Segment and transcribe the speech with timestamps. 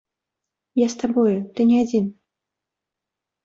[0.83, 2.05] Я з табою, ты не адзін.